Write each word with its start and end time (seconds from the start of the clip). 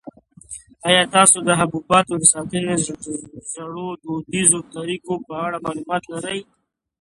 آیا 0.87 1.03
تاسو 1.15 1.37
د 1.47 1.49
حبوباتو 1.59 2.13
د 2.17 2.23
ساتنې 2.33 2.75
د 3.05 3.35
زړو 3.53 3.87
دودیزو 4.03 4.59
طریقو 4.75 5.15
په 5.27 5.33
اړه 5.45 5.57
معلومات 5.65 6.03
لرئ؟ 6.13 6.39